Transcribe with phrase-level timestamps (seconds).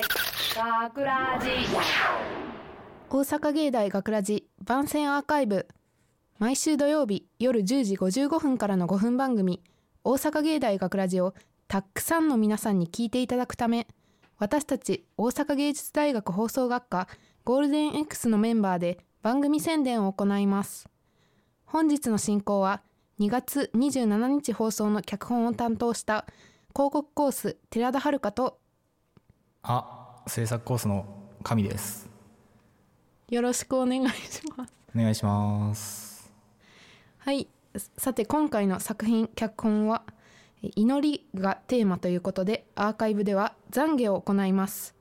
[0.00, 1.48] 学ラジ
[3.10, 5.66] 大阪芸大学ラジ番宣アーカイブ。
[6.38, 9.60] 毎週土曜日夜10時55分からの5分番組。
[10.04, 11.34] 大阪芸大学ラジを
[11.66, 13.88] たくさんの皆さんに聞いていただくため。
[14.38, 17.08] 私たち大阪芸術大学放送学科
[17.44, 20.88] ゴールデン X のメンバーで番組宣伝を行います。
[21.64, 22.82] 本日の進行は
[23.18, 26.24] 2月27日放送の脚本を担当した
[26.72, 28.60] 広告コース寺田遥と
[29.62, 31.06] あ、制作コースの
[31.42, 32.08] 神です。
[33.28, 34.72] よろしくお願いします。
[34.96, 36.32] お願いします。
[37.18, 37.46] はい。
[37.96, 40.02] さて今回の作品脚本は
[40.62, 44.94] え祈りがテーマということでアーカイブでは懺悔を行います。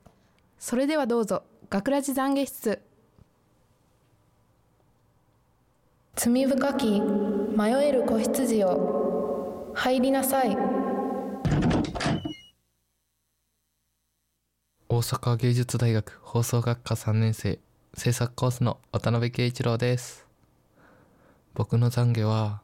[0.59, 2.81] それではどうぞ学ラジ懺悔室。
[6.15, 10.57] 罪深き迷える子羊よ入りなさい
[14.89, 17.59] 大阪芸術大学放送学科3年生
[17.93, 20.25] 制作コースの渡辺圭一郎です。
[21.55, 22.61] 僕の懺悔は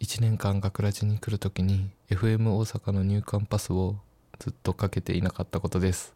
[0.00, 3.96] 1年間学ラジに来るときに FM 大阪の入館パスを
[4.38, 6.14] ずっとかけていなかったことです。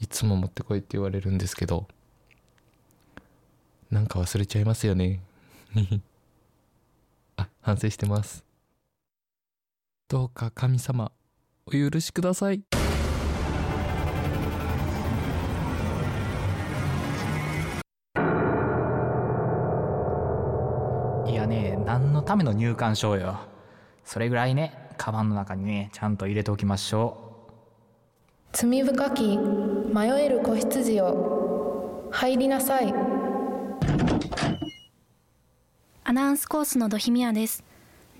[0.00, 1.86] いつも持ってこいって言われるんですけど
[3.90, 5.20] なんか忘れちゃいますよね。
[7.36, 8.46] あ反省してます。
[10.08, 11.12] どうか神様
[11.66, 12.62] お許しください
[21.26, 23.40] いやね、何のための入館証よ。
[24.04, 27.48] それぐらいね、カバンの中にね、ちゃんと入れておきましょ
[28.52, 32.94] 罪深き迷える子羊よ入りなさい
[36.04, 37.64] アナウンスコースのドヒミヤです。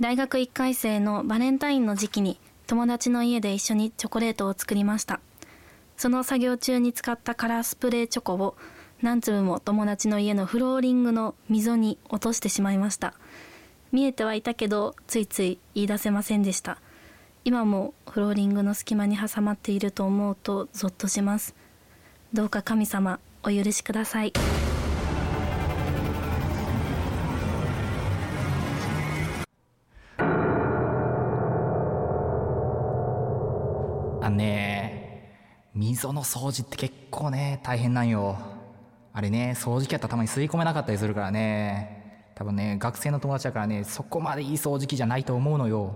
[0.01, 5.21] 大学1回生のバレンタインの時期に友達の家で一緒にチョコレートを作りました。
[5.97, 8.57] その作業中に使ったカラースプレーチョコを
[9.03, 13.15] 何粒も友達の家のフローリングの溝に落としてしまいました。
[13.93, 16.79] 見えてはいたけどついつい言い出せませんでした。
[17.45, 21.55] 今もフローリングの隙間に挟まっていると思うとゾッとします。
[22.33, 24.33] どうか神様お許しください。
[35.95, 38.39] 溝の掃除って結構ね、大変なんよ。
[39.13, 42.33] あれね、掃除機やったらたまに吸い込めなかったりするからね。
[42.35, 45.95] 多分ね、学生の友達だからね、そこまでいい掃除機じゃないと思うのよ。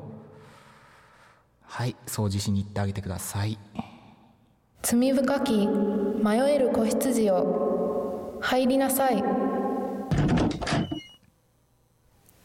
[1.62, 3.58] はい、掃除しに行ってあげてください。
[4.80, 9.22] 罪深き迷える子羊よ入りなさい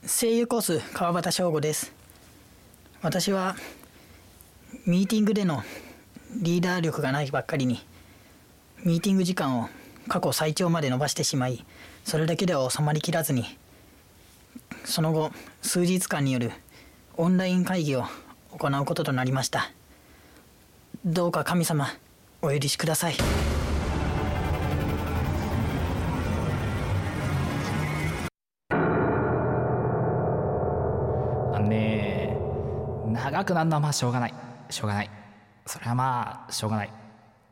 [0.06, 1.94] 声優コース川端翔吾です
[3.03, 3.56] 私は
[4.88, 5.62] ミーティングでの
[6.35, 7.79] リーダー力がないばっかりに
[8.83, 9.69] ミーティング時間を
[10.07, 11.66] 過去最長まで伸ばしてしまい
[12.03, 13.45] それだけでは収まりきらずに
[14.83, 16.51] その後数日間による
[17.16, 18.03] オンライン会議を
[18.51, 19.72] 行うこととなりました。
[21.05, 21.88] どうか神様
[22.41, 23.16] お許しください。
[28.69, 32.38] あのね
[33.07, 34.33] 長くなるのはまあしょうがない。
[34.69, 35.22] しょうがない。
[35.66, 36.90] それはまあしょうがない。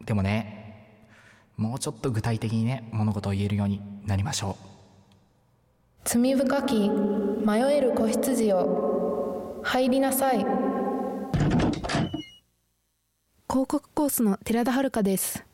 [0.03, 0.59] でもね
[1.57, 4.65] もうちょっと具体的にね物事を言えるようになりましょう。
[6.03, 10.39] 罪深き迷える子羊よ入りなさい。
[13.47, 15.45] 広告コースの寺田遥です。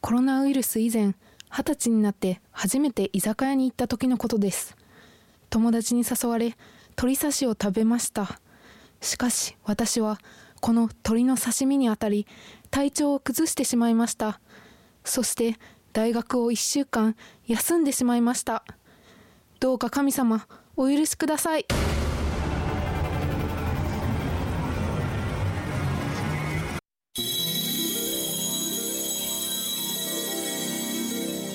[0.00, 1.14] コロナウイルス以前
[1.50, 4.76] 二十歳になって初めて居酒屋に行った時のことです。
[5.48, 6.56] 友達に誘われ
[6.90, 8.38] 鶏刺しを食べました。
[9.00, 10.20] しかし私は
[10.60, 12.26] この鶏の刺身にあたり
[12.70, 14.40] 体調を崩してしまいました。
[15.04, 15.56] そして
[15.92, 17.16] 大学を1週間
[17.46, 18.62] 休んでしまいました。
[19.58, 21.66] どうか神様お許しください。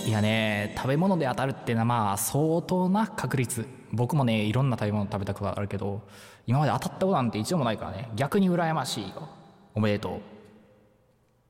[0.07, 3.67] いやね食べ物で当たるっていうのはまあ相当な確率。
[3.91, 6.01] 僕もねいろんな食べ物食べたことあるけど
[6.47, 8.09] 今まで当たったことなんて一度もないからね。
[8.15, 9.29] 逆に羨ましいよ。
[9.73, 10.21] おめでとう。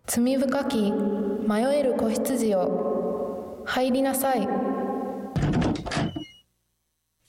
[0.08, 4.48] 罪深き迷える子羊よ入りなさい。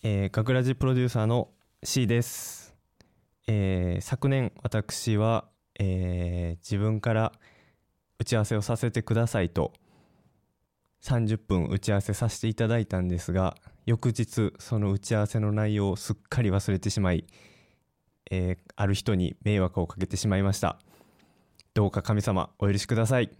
[0.02, 1.48] えー、学ラジプロデューサーの
[1.82, 2.76] C です、
[3.48, 5.46] えー昨年私は、
[5.80, 7.32] えー自分から
[8.20, 9.72] 打ち合わせをさせてくださいと
[11.02, 17.24] 30分打ち合わせさせていただいたんですが翌日その打ち合わせの内容をすっかり忘れてしまい、
[18.30, 20.78] えーある人に迷惑をかけてしまいました。
[21.72, 23.30] どうか神様お許しください。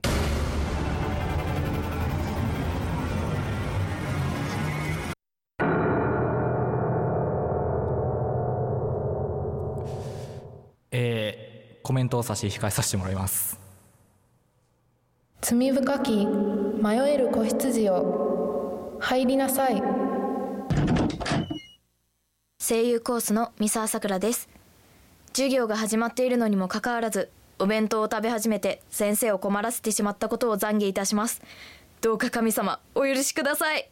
[10.91, 13.61] えー、コメントを差し控えさせてもらいます。
[15.43, 19.83] 罪深き迷える子羊よ入りなさい。
[22.59, 24.49] 声優コースの三沢さくらです
[25.37, 27.29] 授業が始まっているのにもかかわらず
[27.59, 31.43] お弁当を食べ始めて先生を困らせてしまったことを懺悔いたします。
[32.01, 33.87] どうか神様お許しください。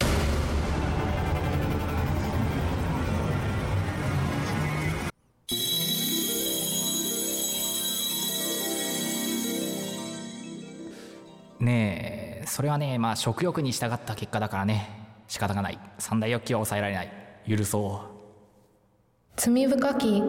[11.61, 14.89] ねえそれはねまあ食欲に従った結果だからね。
[15.29, 15.79] 仕方がない。
[15.99, 17.13] 三大欲求は抑えられない。
[17.47, 18.15] 許そう。
[19.37, 20.23] 罪深き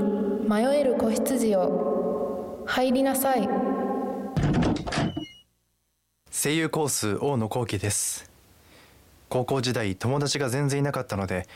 [0.47, 3.49] 迷える子羊よ入りなさい。
[6.31, 8.29] 声優コース大野幸喜です。
[9.27, 11.47] 高校時代友達が全然いなかったので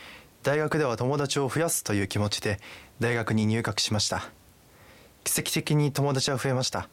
[0.42, 2.58] 大学では友達を増やすという気持ちで
[2.98, 4.28] 大学に入学しました。
[5.22, 6.88] 奇跡的に友達は増えました。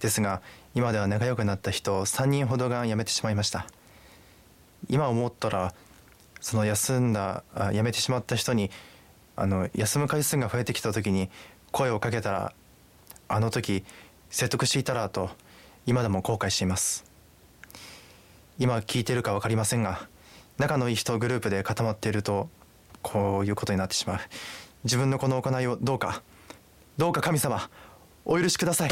[0.00, 0.42] ですが
[0.74, 3.64] 今では仲良くなった人3人ほどが辞めてしまいました。
[4.90, 5.72] 今思ったら
[6.42, 8.70] その休んだ辞めてしまった人に
[9.36, 11.30] あの休む回数が増えてきた時に
[11.72, 12.52] 声をかけたら
[13.28, 13.84] あの時
[14.30, 15.30] 説得していたらと
[15.86, 17.04] 今でも後悔しています。
[18.58, 20.06] 今聞いてるか分かりませんが
[20.58, 22.48] 仲のいい人グループで固まっていると
[23.02, 24.18] こういうことになってしまう。
[24.84, 26.22] 自分のこの行いをどうか
[26.96, 27.68] どうか神様
[28.24, 28.90] お許しください。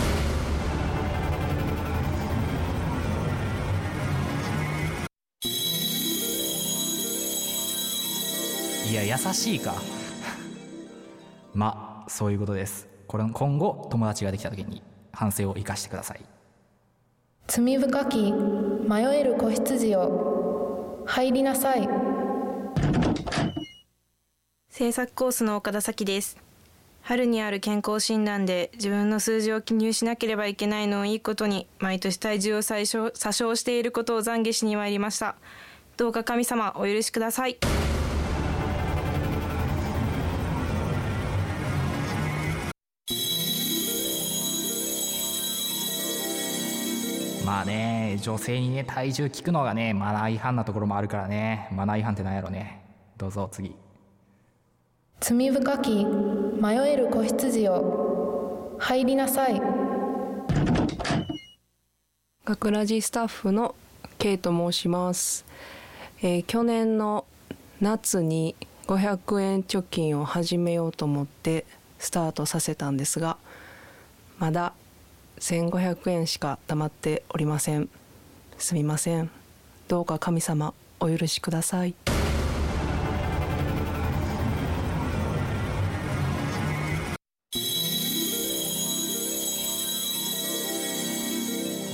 [8.91, 10.02] いや優しいか。
[11.55, 12.89] まあそういうことです。
[13.07, 14.83] これ今後友達ができた時に
[15.13, 16.21] 反省を生かしてください。
[17.47, 21.89] 罪深き迷える子羊よ入りなさい。
[24.71, 26.39] 制作コースの岡田咲です。
[27.03, 35.35] 春にある健康診断で自分の数字を記入しなければいけないのをいいことに毎年体重を最小詐称していることを懺悔しに参りました。
[35.97, 37.59] どうか神様お許しください
[47.45, 51.69] まあね女性にね体重聞くのがねマナー違反なところもあるからね。
[51.73, 52.83] マナー違反ってなんやろね。
[53.17, 53.75] どうぞ次。
[55.21, 59.61] 罪深き迷える子羊よ入りなさい。
[62.45, 63.75] 学ラジスタッフの
[64.19, 65.45] ケイと申します、
[66.23, 67.25] えー去年の
[67.81, 68.57] 夏に
[68.87, 71.65] 500円貯金を始めようと思って
[71.99, 73.37] スタートさせたんですが
[74.39, 74.73] まだ
[75.43, 77.89] 1500円しか貯まっておりません。
[78.59, 79.29] すみません。
[79.89, 81.97] どうか神様お許しください。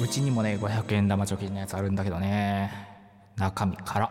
[0.03, 2.71] うちにもね500円玉貯金のやつあるんだけどね。
[3.37, 4.11] 中身から。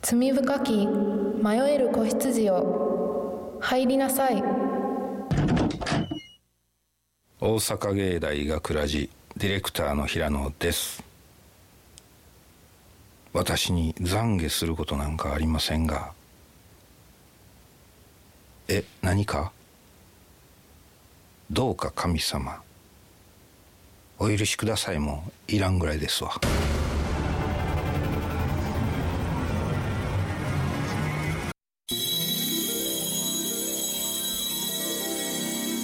[0.00, 0.88] 罪深き
[1.40, 4.61] 迷える子羊よ入りなさい
[7.44, 11.02] 大阪芸大学ラジディレクターの平野です。
[13.32, 16.12] 私に懺悔することなんかありませんが。
[18.68, 19.50] え何か？
[21.50, 22.62] どうか神様。
[24.20, 26.40] お許しくださいもいらんぐらいですわ。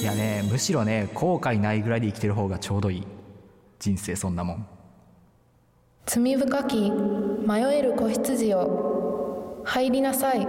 [0.09, 3.07] やねむしろね後悔ないぐらいで生きてる方がちょうどいい。
[3.79, 4.67] 人生そんなもん。
[6.07, 10.49] 罪深き迷える子羊よ入りなさい。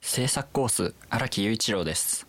[0.00, 2.26] 制作コース荒木雄一郎です、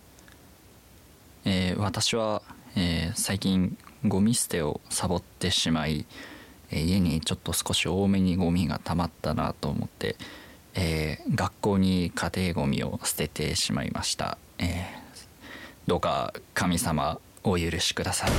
[1.46, 2.41] えー私は、
[2.75, 6.06] えー最近ゴミ捨てをサボってしまい、
[6.72, 10.15] えー家にちょっと少し多めにゴミが溜まったなと思って、
[10.81, 15.00] えー学校に家庭ゴミを捨ててしまいました、えー
[15.88, 18.29] どうか神様お許しください。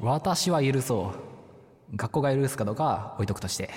[0.00, 1.12] 私は許そ
[1.92, 1.96] う。
[1.96, 3.70] 学校が許すかどうかは置いとくとして。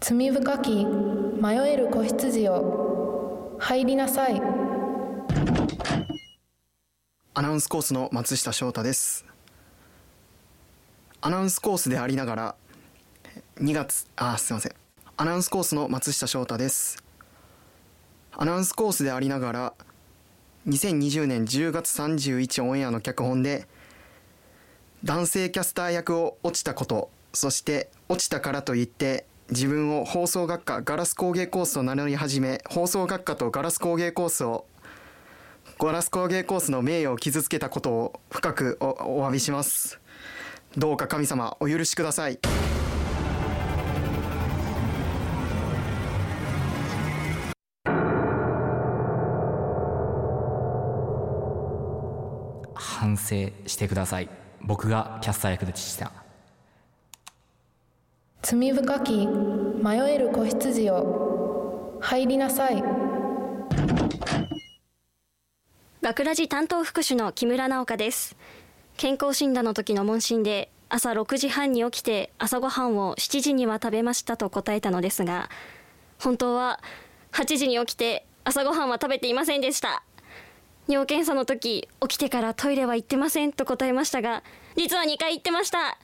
[0.00, 2.83] 罪深き迷える子羊よ
[3.58, 4.40] 入りなさい。
[7.34, 9.24] アナウンスコースの松下翔太です。
[11.20, 12.54] アナウンスコースでありながら
[13.56, 14.72] 2月あすいません。
[15.16, 17.02] アナウンスコースの松下翔太です。
[18.32, 19.74] アナウンスコースでありながら
[20.66, 23.66] 2020年10月31オンエアの脚本で
[25.04, 34.66] 男性キャスター役を落ちたことそして落ちたからといって自分を放送学科ガラス工芸コースと名乗り始め放送学科とガラス工芸コースを
[35.78, 38.86] ガラス工芸コースの名誉を傷つけたことを深くお
[39.20, 40.00] お詫びします。
[40.76, 42.38] どうか神様お許しください。
[52.74, 54.28] 反省してください。
[54.62, 56.23] 僕がキャスター役でした。
[58.46, 62.84] 罪深き迷える子羊よ入りなさい。
[66.02, 68.36] 学ラジ担当副手の木村直香です。
[68.98, 75.48] 健康診断の時の問診で朝6時半に起きて朝ごはんを7時には食べましたと答えたのですが
[76.18, 76.80] 本当は
[77.32, 80.02] 8時に起きて朝ごはんは食べていませんでした。
[80.86, 84.42] 尿検査の時起きてからトイレは行ってませんと答えましたが
[84.76, 85.96] 実は2回行ってました。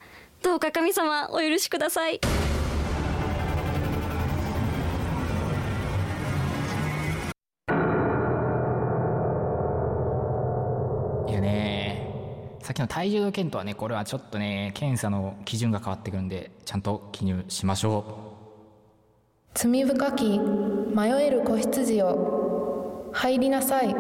[0.43, 2.21] どうか神様お許しください。
[11.29, 12.09] いやね
[12.63, 18.35] さっきの体重の件とはねこれはちょっとね検査の基準が変わってくるんでちゃんと記入しましょ
[19.55, 23.95] 罪深き迷える子羊よ入りなさい。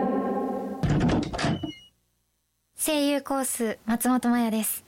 [2.82, 4.84] 声優コース松本麻也です、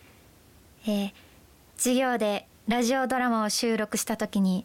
[0.87, 1.12] えー、
[1.82, 4.64] 授業でラジオドラマを収録した時に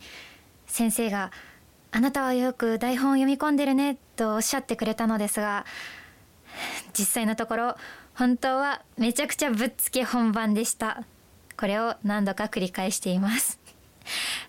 [0.68, 1.32] 先生が
[1.90, 5.66] 「あなたはよく台本を読み込んでるね」とおっしゃってくれたのですが
[6.96, 7.76] 実際のところ
[8.14, 11.06] 本当はめちゃくちゃぶっつけ本番でした。
[11.60, 13.60] これを何度か繰り返しています。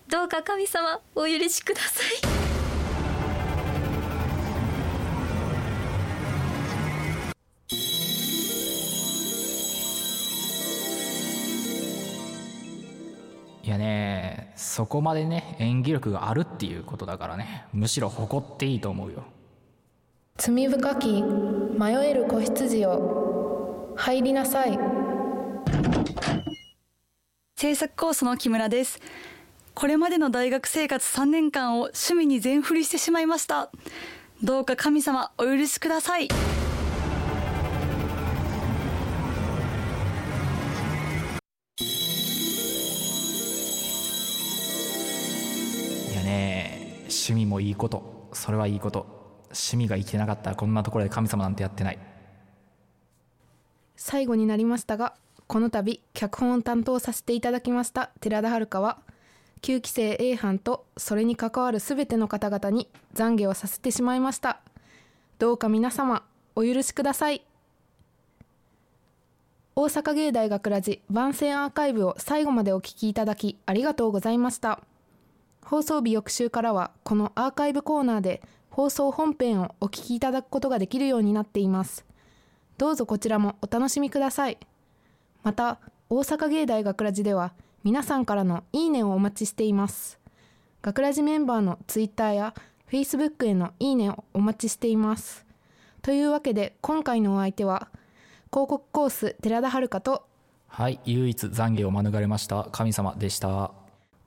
[0.07, 2.03] どうか神様お許しくださ
[2.35, 2.38] い。
[13.63, 19.23] いやねそこまでね演技力があるっていうことだからねむしろ誇っていいと思うよ。
[20.37, 24.79] 罪深き迷える子羊よ入りなさい。
[27.57, 28.99] 制作コースの木村です。
[29.73, 33.69] これまでの大学生活3年間を趣味に全振りしてしまいました。
[34.41, 36.29] どうか神様お許しくださいい
[47.09, 48.29] 趣味もいいこと。
[48.33, 49.19] それはいいこと。
[49.49, 51.99] 趣味が生きてなかったらこんなところで神様なんてやってない。
[53.95, 55.13] 最後になりましたが
[55.47, 58.99] この度脚本を担当させていただきました寺田遥は
[59.61, 64.61] 9期生 A 班とそれに関わる全ての方々に懺悔をさせてしまいました。
[65.37, 66.23] どうか皆様
[66.55, 67.43] お許しください。
[69.75, 74.81] 大阪芸大学ラジ番宣アーカイブを最後までお聞きいただきありがとうございました。
[75.69, 82.07] 放送日翌週からはこのアーカイブコーナーで放送本編をお聞きいただくことができるようになっています。
[82.79, 84.57] どうぞこちらもお楽しみください。
[85.43, 85.77] また
[86.09, 90.19] 大阪芸大学ラジでは皆さんからのいいねをお待ちしています。
[90.81, 92.55] 学ラジメンバーのツイッターや
[92.87, 95.45] フェイスブックへのいいねをお待ちしています。
[96.01, 97.89] というわけで今回のお相手は
[98.51, 100.25] 広告コース寺田遥と
[100.65, 103.78] はい唯一懺悔を免れました神様でした。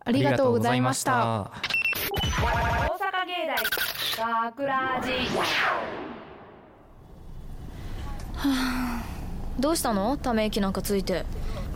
[0.05, 1.13] ありがとうございました。
[1.13, 3.47] 大阪芸
[4.19, 5.13] 大学ラジ。
[8.35, 9.05] はあ、
[9.61, 10.17] どうしたの？
[10.17, 11.25] ため息なんかついて。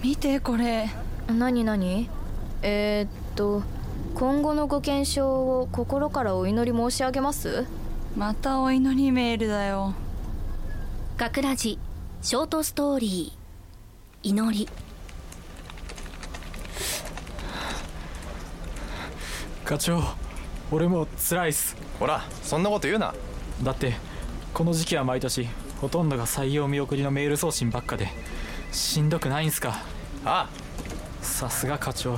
[0.03, 0.89] 見てこれ。
[1.29, 2.11] 何何？
[2.63, 3.63] えー、っと
[4.15, 7.65] 今後のご健勝を心からお祈り申し上げます？
[8.17, 9.95] またお祈りメールだよ。
[11.17, 11.79] 学ラジ
[12.23, 14.69] ショートストーリー祈り
[19.67, 20.01] 課長
[20.71, 21.77] 俺も辛いっす。
[21.99, 23.13] ほらそんなこと言うな。
[23.65, 23.95] だって
[24.55, 25.49] この時期は毎年
[25.81, 28.09] ほとんどが採用見送りのメール送信ばっかで
[28.71, 29.83] しんどくないんすか？
[30.25, 30.51] ああ。
[31.21, 32.17] さすが課長。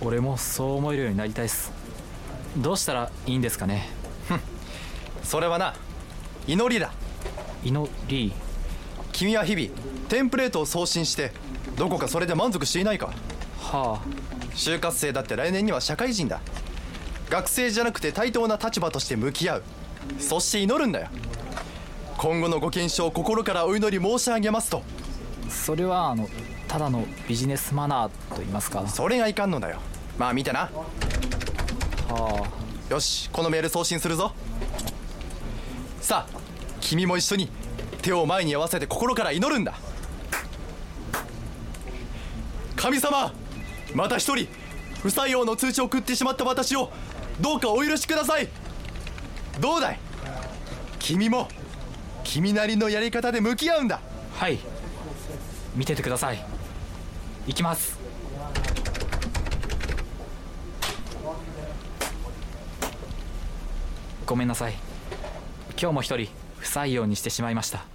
[0.00, 1.72] 俺もそう思えるようになりたいっす。
[2.56, 3.88] どうしたらいいんですかね？
[5.24, 5.74] それはな
[6.46, 6.92] 祈りだ。
[7.64, 8.32] 祈り？
[9.10, 9.68] 君は日々
[10.08, 11.32] テンプレートを送信して
[11.76, 13.12] どこかそれで満足していないか？
[13.58, 16.40] はあ就活生だって来年には社会人だ。
[17.30, 19.62] 学生じゃなくて対等な立場として向き合う。
[20.18, 21.08] そして祈るんだよ。
[22.16, 24.82] 今後のご健勝心からお祈り申し上げますと。
[25.48, 26.28] それはあの
[26.66, 28.86] ただのビジネスマナーと言いますか。
[28.88, 29.80] それがいかんのだよ。
[30.18, 30.70] まあ見てな。
[32.08, 32.48] は
[32.90, 32.92] あ。
[32.92, 34.32] よしこのメール送信するぞ。
[36.00, 36.38] さあ
[36.80, 37.50] 君も一緒に
[38.00, 39.74] 手を前に合わせて心から祈るんだ。
[42.76, 43.32] 神様
[43.96, 44.46] また一人
[45.00, 46.92] 不採用の通知を送ってしまった私を
[47.40, 48.46] どうかお許しください。
[49.58, 49.98] どうだい？
[50.98, 51.48] 君も
[52.22, 54.00] 君なりのやり方で向き合うんだ。
[54.34, 54.58] はい。
[55.74, 56.44] 見ててください。
[57.46, 57.98] 行きます。
[64.26, 64.74] ごめんなさい。
[65.80, 67.86] 今日も一人不採用にしてしまいました。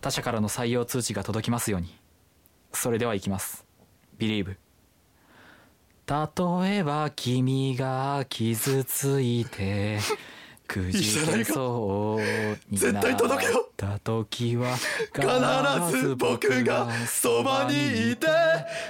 [0.00, 1.96] 他社からの採用通知が届きますように。
[2.72, 3.64] それでは行きます。
[4.18, 4.56] ビリーブ。
[6.08, 9.98] 例えば君が傷ついて
[10.66, 13.02] くじけそうになっ
[13.76, 14.74] た時は
[15.14, 18.26] 必ず僕がそばにいて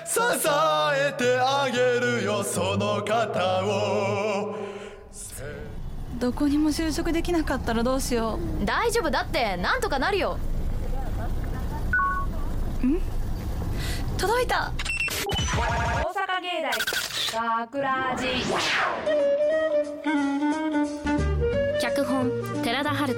[0.06, 0.20] 支
[0.94, 4.56] えてあげるよその方を。
[6.20, 8.64] どこにも就職できなかったらどうしよう。
[8.64, 10.38] 大丈夫だってなんとかなるよ。
[12.84, 13.00] ん？
[14.16, 14.72] 届いた。
[15.56, 18.26] 大阪芸大学ラジ
[21.78, 22.30] 脚本
[22.64, 23.14] 寺田遥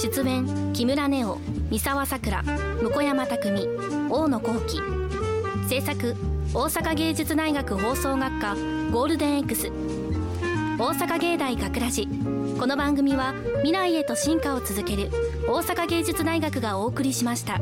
[0.00, 1.38] 出演木村ネオ
[1.68, 2.44] 三沢さくら
[2.80, 3.66] 向山拓実
[4.08, 4.80] 大野幸喜。
[5.68, 6.14] 制作
[6.54, 8.54] 大阪芸術大学放送学科
[8.92, 9.72] ゴールデン X
[10.78, 12.06] 大阪芸大学ラジ。
[12.60, 15.10] この番組は未来へと進化を続ける
[15.48, 17.60] 大阪芸術大学がお送りしました。